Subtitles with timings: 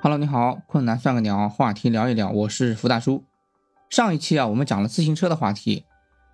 [0.00, 3.24] Hello，你好，困难算个鸟，话题聊一聊，我是福大叔。
[3.90, 5.84] 上一期啊，我们讲了自行车的话题，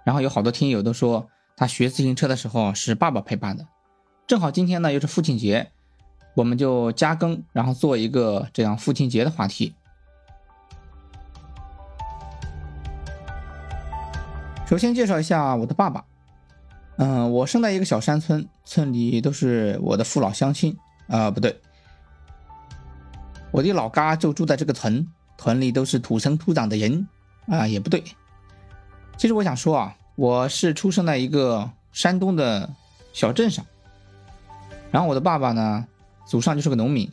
[0.04, 3.66] 然后有好多听友都说他学自行车的时候是爸爸陪伴的。
[4.27, 5.71] 正好今天呢又是父亲节，
[6.35, 9.75] 我们就加更，然后做一个这样父亲节的话题。
[14.67, 16.04] 首先介绍一下我的爸爸，
[16.99, 20.76] 嗯，我生在一个小山村，村里都是我的父老乡亲
[21.08, 21.58] 啊，不对。
[23.54, 25.07] 我的老家就住在这个屯，
[25.39, 27.07] 屯里都是土生土长的人
[27.46, 28.03] 啊，也不对。
[29.17, 32.69] 其实我想说啊，我是出生在一个山东的
[33.12, 33.64] 小镇上，
[34.91, 35.86] 然后我的爸爸呢，
[36.27, 37.08] 祖上就是个农民，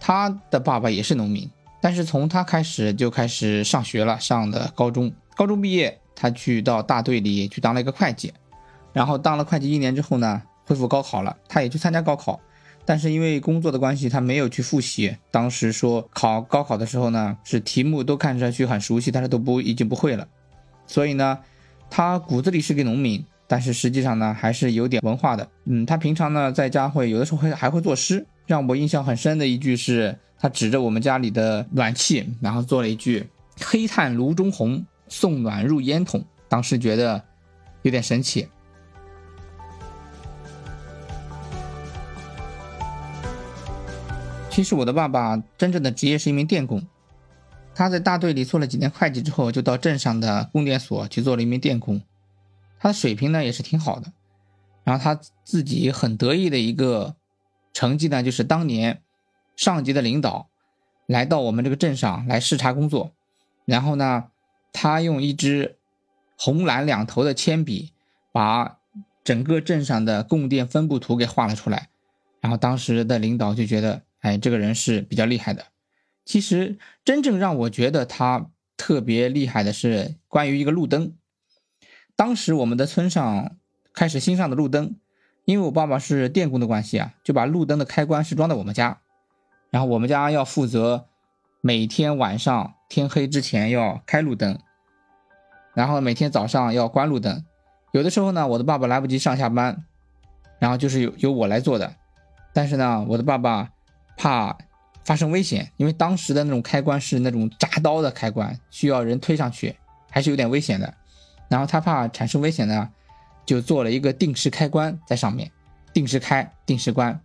[0.00, 1.48] 他的爸爸也是农民，
[1.80, 8.34] 但是从他开始就开始上学了，上的高中，高中毕业，他去到大队里去当了一个会计，
[8.92, 12.40] 然后当了会计一年之后呢，恢复高考了，他也去参加高考。
[12.88, 15.14] 但是因为工作的关系，他没有去复习。
[15.30, 20.26] 当时说考高考的时候呢，是题目都看上去很熟悉，但是都不已经不会了。
[20.86, 21.38] 所以呢，
[21.90, 25.46] 他骨子里是个农民，但是实际上呢，还是有点文化的。
[25.66, 28.26] 嗯，他平常呢在家会有的时候会还会作诗。
[28.46, 33.28] 让我印象很深的一句是，他指着我们家里的暖气，然后做了一句
[33.60, 36.24] “黑炭炉中红，送暖入烟筒”。
[36.48, 37.22] 当时觉得
[37.82, 38.48] 有点神奇。
[44.58, 46.84] 其实我的爸爸真正的职业是一名电工，
[47.76, 52.02] 他在大队里做了几年会计之后，就到镇上的供电所去做了一名电工。
[52.80, 54.12] 他的水平呢也是挺好的，
[54.82, 57.14] 然后他自己很得意的一个
[57.72, 59.00] 成绩呢，就是当年
[59.54, 60.48] 上级的领导
[61.06, 63.12] 来到我们这个镇上来视察工作，
[63.64, 64.24] 然后呢，
[64.72, 65.76] 他用一支
[66.36, 67.92] 红蓝两头的铅笔
[68.32, 68.78] 把
[69.22, 71.90] 整个镇上的供电分布图给画了出来，
[72.40, 74.02] 然后当时的领导就觉得。
[74.20, 75.66] 哎，这个人是比较厉害的。
[76.24, 81.14] 其实真正让我觉得他特别厉害的是关于一个路灯。
[82.16, 83.56] 当时我们的村上
[83.94, 84.96] 开始新上的路灯，
[85.44, 89.00] 因为我爸爸是电工的关系啊，就把路灯的开关是装在我们家，
[89.70, 91.06] 然后我们家要负责
[91.60, 94.58] 每天晚上天黑之前要开路灯，
[95.74, 97.44] 然后每天早上要关路灯。
[97.92, 99.84] 有的时候呢，我的爸爸来不及上下班，
[100.58, 101.94] 然后就是由由我来做的。
[102.52, 103.70] 但是呢，我的爸爸。
[104.18, 104.54] 怕
[105.04, 109.74] 发生危险，因为当时的那种开关是那种铡刀的开关，需要人推上去，
[110.10, 110.92] 还是有点危险的。
[111.48, 112.90] 然后他怕产生危险呢，
[113.46, 115.50] 就做了一个定时开关在上面，
[115.94, 117.18] 定时开，定时关。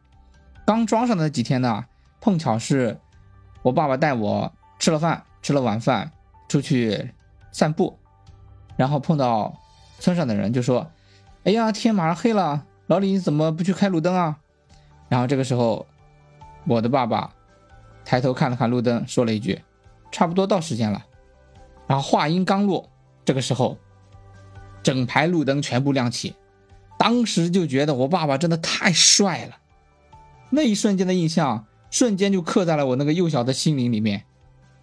[0.66, 1.84] 刚装上的那几天呢，
[2.22, 2.98] 碰巧是
[3.64, 6.10] 我爸爸带我吃了饭，吃了晚饭
[6.48, 7.12] 出去
[7.52, 7.98] 散步，
[8.78, 9.60] 然后碰到
[10.00, 10.90] 村上的人就说
[11.44, 14.38] ：“哎呀，天马上黑了，老李你怎么不去开路灯啊？”
[15.10, 15.86] 然后这个时候。
[16.66, 17.34] 我的爸爸
[18.06, 19.62] 抬头看了看路灯，说了一句
[20.12, 21.06] ：“差不多到时间了。”
[21.88, 22.90] 然后话音刚落，
[23.26, 23.78] 这个时候，
[24.82, 26.36] 整排路灯全部亮起。
[26.98, 29.58] 当时就觉得我爸爸真的太帅了，
[30.50, 34.24] 那一瞬间的印象，瞬间就刻在了我那个幼小的心灵里面，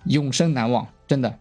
[0.04, 0.86] 永生难忘。
[1.06, 1.38] 真的。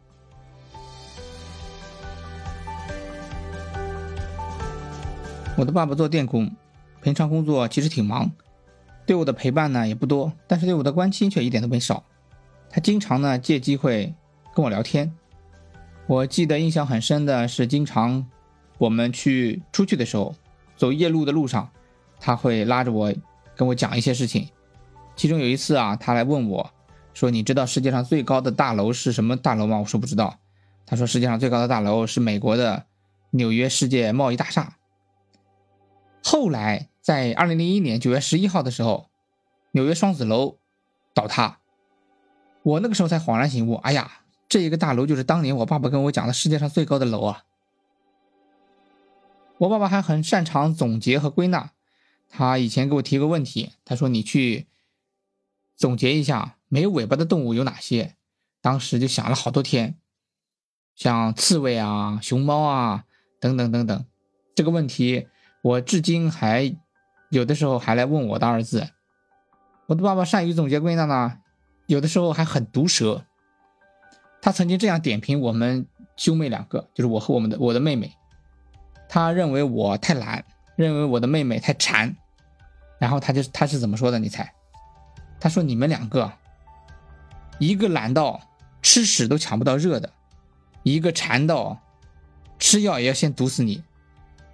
[5.57, 6.49] 我的爸爸做电工，
[7.01, 8.31] 平常工作其实挺忙。
[9.09, 12.03] 对我的陪伴呢也不多，但是对我的关心却一点都没少。
[12.70, 14.14] 他经常呢借机会
[14.53, 15.12] 跟我聊天。
[16.06, 18.24] 我记得印象很深的是，经常
[18.78, 20.36] 我们去出去的时候，
[20.78, 21.72] 走夜路的路上，
[22.20, 23.12] 他会拉着我
[23.56, 24.47] 跟我讲一些事情。
[25.16, 26.70] 其中有一次啊，他来问我，
[27.16, 30.38] 说：“你知道世界上最高的大楼是什么大楼吗？”我说：“不知道。”
[30.86, 32.86] 他说：“世界上最高的大楼是美国的
[33.31, 34.76] 纽约世界贸易大厦。”
[36.24, 36.88] 后来。
[37.01, 39.09] 在二零零一年九月十一号的时候，
[39.71, 40.57] 纽约双子楼
[41.13, 41.59] 倒塌，
[42.61, 47.45] 我那个时候才恍然醒悟，哎呀，这一个大楼就是当年我爸爸跟我讲的世界上最高的楼啊！
[49.59, 51.71] 我爸爸还很擅长总结和归纳，
[52.27, 54.67] 他以前给我提个问题，他说你去
[55.78, 58.16] 总结一下没有尾巴的动物有哪些，
[58.61, 59.97] 当时就想了好多天，
[60.95, 63.05] 像刺猬啊、熊猫啊
[63.40, 64.05] 等等等等，
[64.53, 65.28] 这个问题
[65.61, 66.75] 我至今还。
[67.29, 68.90] 有的时候还来问我的儿子，
[69.85, 71.40] 我的爸爸善于总结归纳呢，
[71.85, 73.23] 有的时候还很毒舌。
[74.41, 75.85] 他曾经这样点评我们
[76.16, 78.14] 兄妹两个，就是我和我们的我的妹妹。
[79.08, 80.43] 他认为我太懒，
[80.76, 82.16] 认为我的妹妹太馋。
[82.99, 84.17] 然后他就他是怎么说的？
[84.17, 84.53] 你猜？
[85.40, 86.31] 他说你们两个，
[87.59, 88.41] 一个懒到
[88.81, 90.11] 吃屎都抢不到热的，
[90.84, 91.79] 一个馋到
[92.58, 93.84] 吃药也要先毒死你。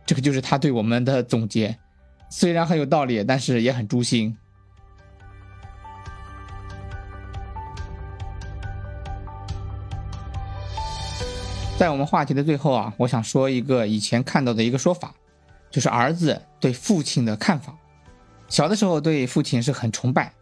[0.05, 1.79] 这个就是他对我们的总结。
[2.37, 4.35] 虽然很有道理但是也很诛心。
[11.77, 15.15] 在我们话题的最后啊我想说一个以前看到的一个说法
[15.71, 17.73] 就是儿子对父亲的看法。
[18.49, 20.33] 小的时候对父亲是很崇拜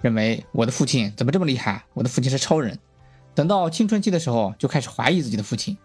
[0.00, 2.78] 认为我的父亲怎么这么厉害我的父亲是超人。
[3.34, 5.76] 等到青春期的时候就开始怀疑自己的父亲。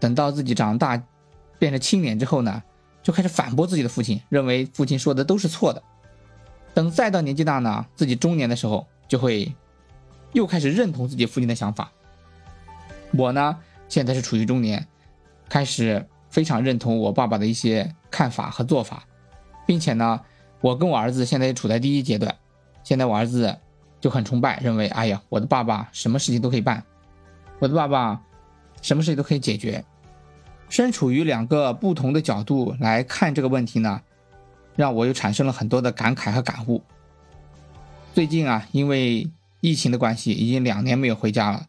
[0.00, 1.00] 等到自己长大
[1.60, 2.60] 变成青年之后呢
[3.02, 5.82] 就开始反驳自己的父亲，认为父亲说的都是错的。
[6.74, 9.54] 等再到年纪大呢，自己中年的时候，就会
[10.32, 11.90] 又开始认同自己父亲的想法。
[13.12, 13.58] 我呢，
[13.88, 14.86] 现在是处于中年，
[15.48, 19.04] 开始非常认同我爸爸的一些看法和做法，
[19.66, 20.20] 并且呢，
[20.60, 22.34] 我跟我儿子现在处在第一阶段。
[22.84, 23.58] 现在我儿子
[24.00, 26.84] 就很崇拜，认为哎呀，我的爸爸什么事情都可以办，
[27.58, 28.22] 我的爸爸
[28.80, 29.84] 什么事情都可以解决。
[30.70, 34.02] 身处于两个不同的角度来看这个问题呢，
[34.76, 36.80] 让我又产生了很多的感慨和感悟。
[38.14, 39.28] 最近啊，因为
[39.60, 41.66] 疫情的关系，已经两年没有回家了。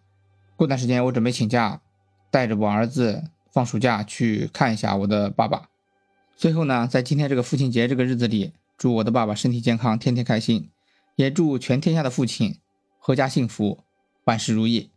[0.56, 1.82] 过段时间我准备请假，
[2.30, 5.64] 带着我儿子放暑假去看一下我的爸爸。
[6.38, 10.70] 最后呢，在今天这个父亲节这个日子里，祝我的爸爸身体健康，天天开心，
[11.16, 12.60] 也祝全天下的父亲
[13.04, 13.80] 阖家幸福，
[14.26, 14.91] 万事如意。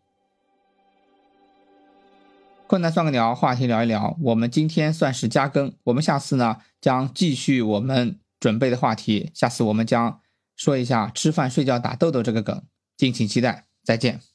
[2.66, 4.16] 困难算个鸟，话题聊一聊。
[4.20, 9.30] 我们今天算是加更，我们下次呢将继续我们准备的话题。
[9.34, 10.20] 下次我们将
[10.56, 12.62] 说一下吃饭睡觉打豆豆这个梗，
[12.96, 13.66] 敬请期待。
[13.84, 14.33] 再见。